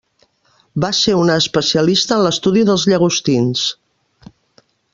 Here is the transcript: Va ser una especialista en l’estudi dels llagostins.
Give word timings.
Va 0.85 0.89
ser 0.99 1.13
una 1.17 1.35
especialista 1.41 2.15
en 2.17 2.23
l’estudi 2.27 2.65
dels 2.71 2.87
llagostins. 2.93 3.67